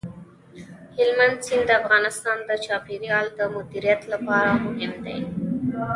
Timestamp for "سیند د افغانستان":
1.45-2.37